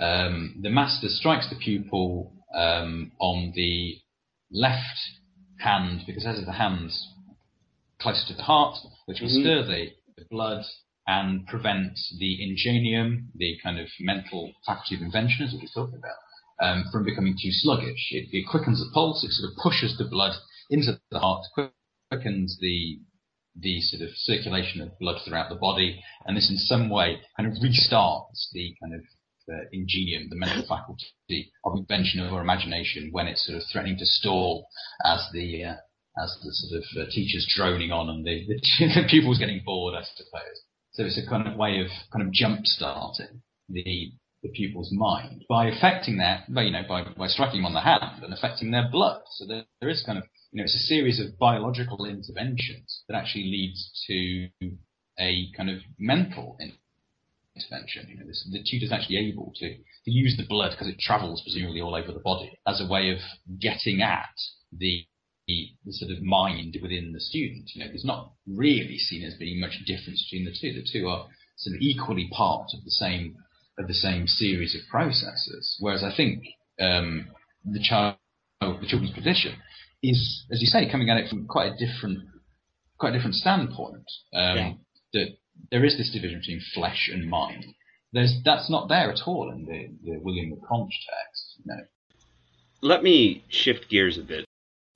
[0.00, 3.96] um, the master strikes the pupil um, on the
[4.50, 4.98] left
[5.58, 7.12] hand, because as the hands
[8.00, 9.42] closer to the heart, which will mm-hmm.
[9.42, 10.64] stir the, the blood
[11.06, 15.98] and prevent the ingenium, the kind of mental faculty of invention, as we were talking
[15.98, 16.16] about,
[16.62, 18.08] um, from becoming too sluggish.
[18.10, 20.34] It, it, quickens the pulse, it sort of pushes the blood
[20.70, 21.44] into the heart,
[22.10, 23.00] quickens the
[23.56, 27.48] the sort of circulation of blood throughout the body, and this in some way kind
[27.48, 29.00] of restarts the kind of
[29.50, 34.06] uh, ingenium, the mental faculty of invention or imagination when it's sort of threatening to
[34.06, 34.66] stall
[35.04, 35.76] as the uh,
[36.22, 38.60] as the sort of uh, teacher's droning on and the, the,
[39.02, 40.58] the pupil's getting bored, I suppose.
[40.92, 45.44] So it's a kind of way of kind of jump starting the the pupil's mind
[45.48, 48.88] by affecting by, you know, by, by striking them on the hand and affecting their
[48.90, 49.20] blood.
[49.32, 53.16] So there, there is kind of, you know, it's a series of biological interventions that
[53.16, 54.48] actually leads to
[55.18, 56.56] a kind of mental
[57.60, 58.08] intervention.
[58.08, 61.42] You know, this, the tutor's actually able to, to use the blood because it travels
[61.42, 63.18] presumably all over the body as a way of
[63.60, 64.34] getting at
[64.72, 65.04] the
[65.46, 67.70] the, the, sort of mind within the student.
[67.74, 70.72] You know, it's not really seen as being much difference between the two.
[70.72, 73.34] The two are sort of equally part of the same
[73.78, 75.76] of the same series of processes.
[75.80, 76.44] Whereas I think
[76.80, 77.26] um,
[77.64, 78.16] the child,
[78.60, 79.54] the children's position
[80.02, 82.20] is, as you say, coming at it from quite a different,
[82.98, 84.04] quite a different standpoint.
[84.34, 84.72] Um, yeah.
[85.12, 85.28] That
[85.70, 87.64] there is this division between flesh and mind.
[88.12, 91.56] There's that's not there at all in the, the William of Conches text.
[91.64, 91.76] No.
[92.82, 94.44] Let me shift gears a bit.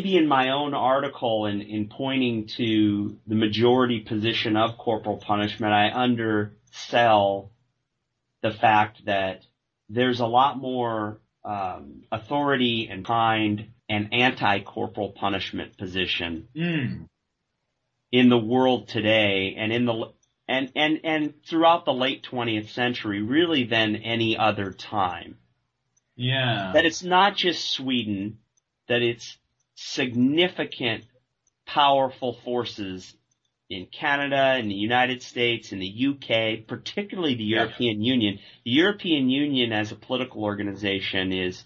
[0.01, 5.73] Maybe in my own article, in, in pointing to the majority position of corporal punishment,
[5.73, 7.51] I undersell
[8.43, 9.43] the fact that
[9.89, 17.07] there's a lot more um, authority and kind and anti-corporal punishment position mm.
[18.11, 20.11] in the world today and in the
[20.49, 25.39] and and and throughout the late 20th century really than any other time
[26.17, 28.39] yeah that it's not just sweden
[28.89, 29.37] that it's
[29.75, 31.05] significant
[31.67, 33.15] powerful forces
[33.71, 38.13] in Canada, in the United States, in the UK, particularly the European yeah.
[38.13, 38.39] Union.
[38.65, 41.65] The European Union as a political organization is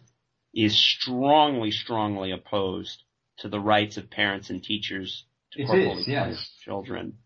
[0.54, 3.02] is strongly, strongly opposed
[3.38, 6.50] to the rights of parents and teachers to corporally yes.
[6.62, 7.18] children.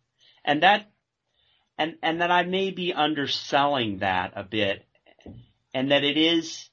[0.45, 0.91] And that
[1.83, 4.85] and and that I may be underselling that a bit
[5.75, 6.69] and that it is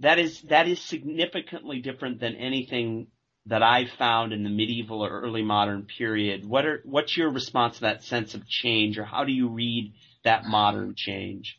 [0.00, 3.08] that is that is significantly different than anything
[3.46, 6.46] that I found in the medieval or early modern period.
[6.46, 9.92] What are what's your response to that sense of change, or how do you read
[10.24, 11.58] that modern change?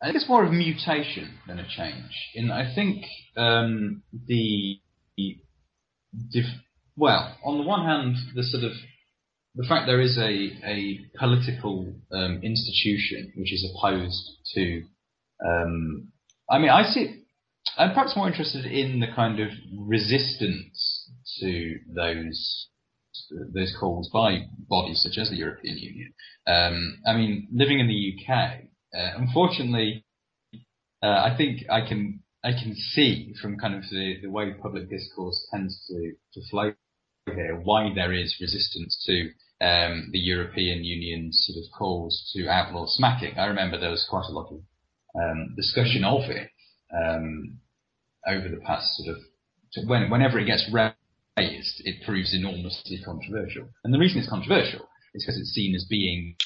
[0.00, 2.12] I think it's more of a mutation than a change.
[2.34, 3.04] In I think
[3.36, 4.80] um, the,
[5.18, 6.42] the
[6.96, 8.72] well, on the one hand, the sort of
[9.54, 14.82] the fact there is a a political um, institution which is opposed to.
[15.44, 16.12] Um,
[16.48, 17.16] I mean, I see.
[17.76, 21.10] I'm perhaps more interested in the kind of resistance
[21.40, 22.68] to those
[23.54, 26.12] those calls by bodies such as the European Union.
[26.46, 28.60] Um, I mean, living in the UK,
[28.96, 30.04] uh, unfortunately,
[31.02, 34.88] uh, I think I can I can see from kind of the, the way public
[34.88, 36.72] discourse tends to, to flow
[37.34, 39.30] here why there is resistance to
[39.64, 43.38] um, the European Union's sort of calls to outlaw smacking.
[43.38, 44.60] I remember there was quite a lot of
[45.20, 46.48] um, discussion of it
[46.96, 47.58] um,
[48.26, 50.96] over the past sort of when, whenever it gets raised
[51.36, 53.68] it proves enormously controversial.
[53.84, 56.36] And the reason it's controversial is because it's seen as being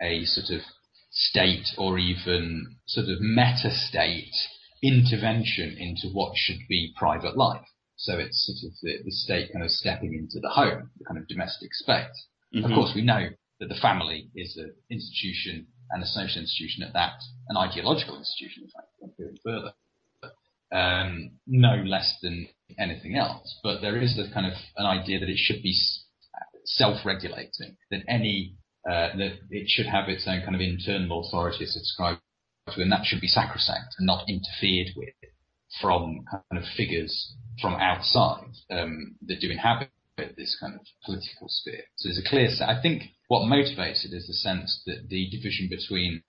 [0.00, 0.64] a sort of
[1.10, 4.34] state or even sort of meta state
[4.82, 7.66] intervention into what should be private life.
[7.98, 11.18] So it's sort of the, the state kind of stepping into the home, the kind
[11.18, 12.06] of domestic space.
[12.54, 12.64] Mm-hmm.
[12.64, 13.28] Of course, we know
[13.60, 18.64] that the family is an institution and a social institution at that, an ideological institution,
[18.64, 19.72] in fact, going further
[20.70, 23.58] um, no less than anything else.
[23.62, 25.74] But there is a kind of an idea that it should be
[26.64, 28.54] self-regulating, that any
[28.88, 32.20] uh, that it should have its own kind of internal authority subscribed
[32.70, 35.08] to, and that should be sacrosanct and not interfered with
[35.80, 39.90] from kind of figures from outside um, that do inhabit
[40.36, 41.84] this kind of political sphere.
[41.96, 42.48] So there's a clear.
[42.66, 46.22] I think what motivates it is the sense that the division between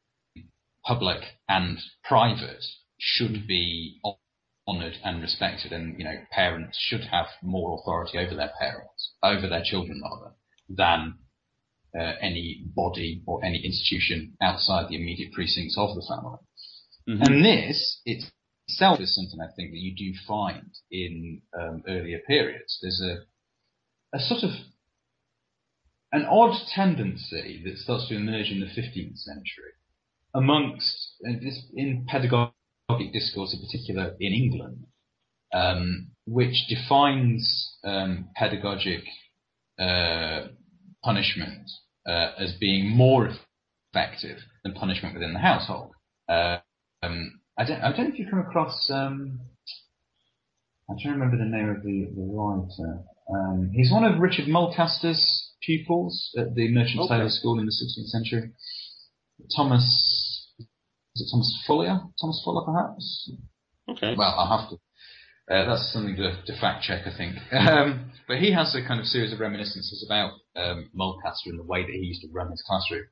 [0.86, 2.64] public and private
[3.00, 4.00] should be
[4.68, 9.48] honoured and respected, and you know parents should have more authority over their parents, over
[9.48, 10.34] their children rather,
[10.70, 11.16] than
[11.98, 16.38] uh, any body or any institution outside the immediate precincts of the family.
[17.08, 17.24] Mm-hmm.
[17.24, 18.02] And this
[18.70, 22.80] itself is something I think that you do find in um, earlier periods.
[22.82, 23.26] There's a
[24.16, 24.52] a sort of
[26.12, 29.74] an odd tendency that starts to emerge in the 15th century
[30.34, 32.54] amongst in pedagogic
[33.14, 34.86] discourse, in particular in England,
[35.54, 39.04] um, which defines um, pedagogic
[39.80, 40.48] uh,
[41.04, 41.70] punishment
[42.08, 43.30] uh, as being more
[43.94, 45.92] effective than punishment within the household.
[46.28, 46.58] Uh,
[47.04, 48.90] um, I don't, I don't know if you've come across.
[48.90, 49.42] Um,
[50.90, 53.04] I'm trying to remember the name of the, the writer.
[53.30, 57.18] Um, he's one of Richard Mulcaster's pupils at the Merchant okay.
[57.18, 58.52] Taylors School in the 16th century.
[59.54, 60.48] Thomas,
[61.16, 62.00] is it Thomas Fuller?
[62.22, 63.30] Thomas Fuller, perhaps.
[63.90, 64.16] Okay.
[64.18, 64.76] Well, I'll have to.
[65.54, 67.36] Uh, that's something to, to, fact check, I think.
[67.52, 71.64] Um, but he has a kind of series of reminiscences about um, Mulcaster and the
[71.64, 73.06] way that he used to run his classroom.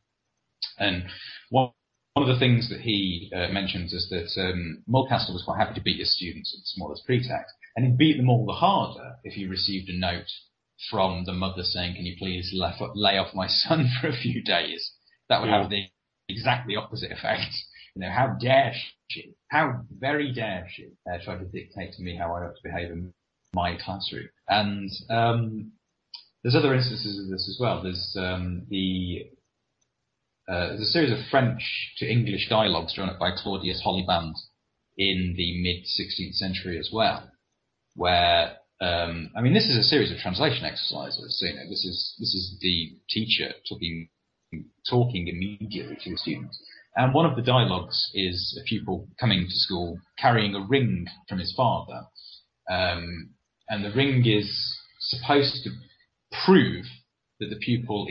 [0.80, 1.04] And
[1.50, 1.72] one,
[2.18, 5.76] one of the things that he uh, mentions is that um, Mulcaster was quite happy
[5.76, 9.18] to beat his students at the smallest pretext, and he beat them all the harder
[9.24, 10.26] if he received a note
[10.90, 14.94] from the mother saying, "Can you please lay off my son for a few days?"
[15.30, 15.62] That would yeah.
[15.62, 15.84] have the
[16.28, 17.54] exactly opposite effect.
[17.94, 18.74] You know, how dare
[19.12, 19.36] she?
[19.50, 22.90] How very dare she uh, try to dictate to me how I ought to behave
[22.90, 23.14] in
[23.54, 24.30] my classroom?
[24.48, 25.72] And um,
[26.42, 27.84] there's other instances of this as well.
[27.84, 29.30] There's um, the
[30.48, 31.62] uh, there's a series of French
[31.98, 34.34] to English dialogues drawn up by Claudius Holliband
[34.98, 37.30] in the mid 16th century as well,
[37.96, 41.38] where um, I mean this is a series of translation exercises.
[41.40, 44.08] So, you know, this is this is the teacher talking
[44.90, 46.58] talking immediately to the students.
[46.96, 51.40] And one of the dialogues is a pupil coming to school carrying a ring from
[51.40, 52.06] his father,
[52.72, 53.32] um,
[53.68, 55.72] and the ring is supposed to
[56.46, 56.86] prove
[57.42, 58.08] that the pupil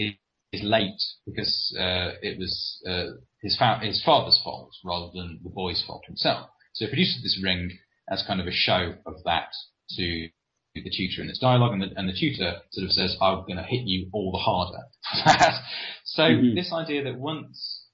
[0.57, 5.51] is late because uh, it was uh, his, fa- his father's fault rather than the
[5.51, 6.49] boy's fault himself.
[6.75, 7.79] So he produces this ring
[8.11, 9.49] as kind of a show of that
[9.97, 10.29] to
[10.75, 13.57] the tutor in this dialogue, and the, and the tutor sort of says, "I'm going
[13.57, 15.63] to hit you all the harder for that."
[16.05, 16.55] so mm-hmm.
[16.55, 17.85] this idea that once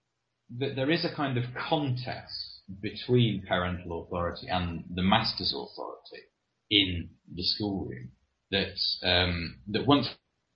[0.58, 6.26] that there is a kind of contest between parental authority and the master's authority
[6.70, 8.10] in the schoolroom,
[8.50, 10.08] that um, that once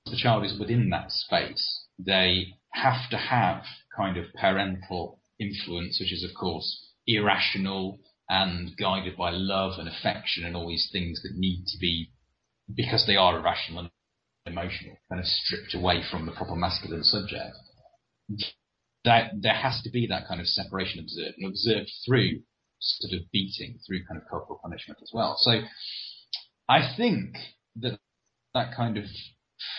[0.06, 3.62] the child is within that space, they have to have
[3.96, 10.44] kind of parental influence, which is of course irrational and guided by love and affection
[10.44, 12.10] and all these things that need to be,
[12.74, 13.90] because they are irrational and
[14.46, 17.54] emotional, kind of stripped away from the proper masculine subject.
[19.04, 22.40] That there has to be that kind of separation observed and observed through
[22.80, 25.36] sort of beating, through kind of corporal punishment as well.
[25.38, 25.60] So
[26.68, 27.36] I think
[27.76, 27.98] that
[28.54, 29.04] that kind of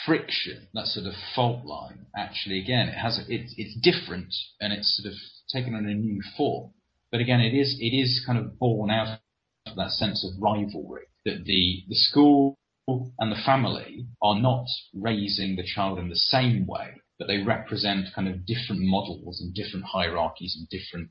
[0.06, 4.74] friction, that sort of fault line, actually, again, it has a, it, it's different and
[4.74, 5.20] it's sort of
[5.54, 6.72] taken on a new form.
[7.12, 9.20] But again, it is it is kind of born out
[9.68, 12.58] of that sense of rivalry that the the school
[12.88, 18.14] and the family are not raising the child in the same way, but they represent
[18.16, 21.10] kind of different models and different hierarchies and different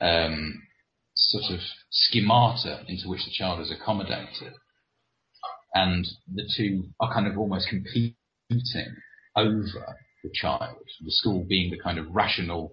[0.00, 0.62] um,
[1.14, 1.60] sort of
[1.90, 4.54] schemata into which the child is accommodated
[5.74, 8.14] and the two are kind of almost competing
[9.36, 10.76] over the child.
[11.00, 12.72] The school being the kind of rational,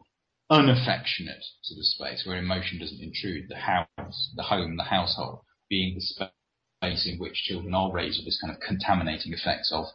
[0.49, 3.47] unaffectionate sort of space where emotion doesn't intrude.
[3.49, 5.39] The house, the home, the household
[5.69, 9.85] being the space in which children are raised with this kind of contaminating effects of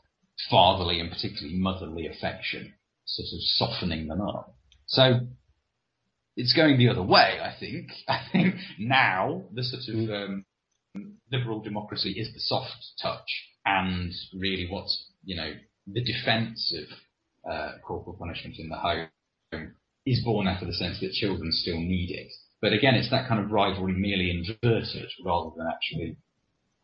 [0.51, 2.75] fatherly and particularly motherly affection,
[3.05, 4.55] sort of softening them up.
[4.87, 5.21] So
[6.37, 7.91] it's going the other way, I think.
[8.09, 10.25] I think now the sort of mm.
[10.25, 10.45] um,
[11.30, 13.28] liberal democracy is the soft touch,
[13.64, 15.53] and really what's you know
[15.86, 19.09] the defence of uh, corporal punishment in the home
[20.07, 22.32] is born out of the sense that children still need it.
[22.61, 26.16] But again, it's that kind of rivalry merely inverted rather than actually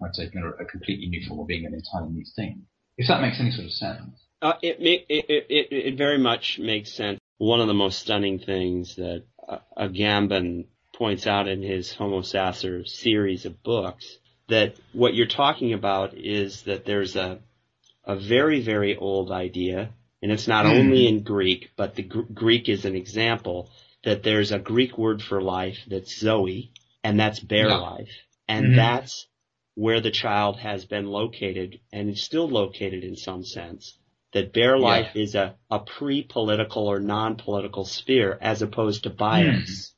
[0.02, 2.62] I'd say a, completely new form or being an entirely new thing.
[2.96, 4.24] If that makes any sort of sense.
[4.42, 7.18] Uh, it, it, it, it, very much makes sense.
[7.36, 9.24] One of the most stunning things that
[9.76, 10.66] Agamben
[11.01, 14.18] points out in his Homo Sacer series of books
[14.51, 17.38] that what you're talking about is that there's a
[18.05, 20.78] a very very old idea, and it's not mm.
[20.78, 23.70] only in Greek, but the G- Greek is an example
[24.05, 26.70] that there's a Greek word for life that's Zoe,
[27.03, 27.76] and that's bare yeah.
[27.76, 28.14] life,
[28.46, 28.76] and mm-hmm.
[28.76, 29.26] that's
[29.76, 33.96] where the child has been located and is still located in some sense.
[34.34, 34.82] That bare yeah.
[34.82, 39.70] life is a, a pre-political or non-political sphere as opposed to bios.
[39.70, 39.94] Mm.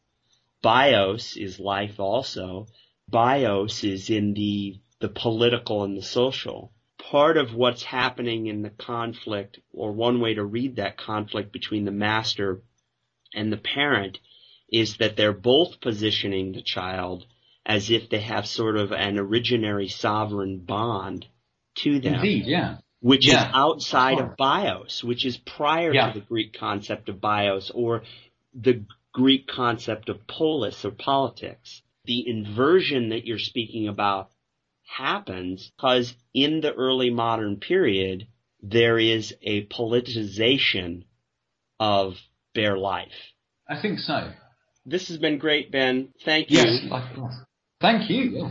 [0.62, 2.68] Bios is life also.
[3.08, 6.72] Bios is in the, the political and the social.
[6.98, 11.84] Part of what's happening in the conflict, or one way to read that conflict between
[11.84, 12.62] the master
[13.34, 14.18] and the parent,
[14.70, 17.26] is that they're both positioning the child
[17.66, 21.26] as if they have sort of an originary sovereign bond
[21.74, 22.14] to them.
[22.14, 22.78] Indeed, yeah.
[23.00, 23.48] Which yeah.
[23.48, 26.12] is outside of bios, which is prior yeah.
[26.12, 28.04] to the Greek concept of bios, or
[28.54, 31.82] the Greek concept of polis or politics.
[32.04, 34.30] The inversion that you're speaking about
[34.84, 38.26] happens because in the early modern period,
[38.62, 41.04] there is a politicization
[41.78, 42.14] of
[42.54, 43.32] bare life.
[43.68, 44.30] I think so.
[44.84, 46.08] This has been great, Ben.
[46.24, 46.58] Thank you.
[46.58, 47.34] Yes, likewise.
[47.80, 48.50] Thank you.